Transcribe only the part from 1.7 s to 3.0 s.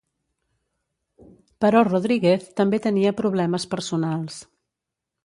Rodríguez també